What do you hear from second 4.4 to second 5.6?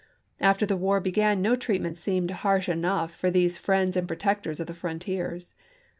of the frontiers.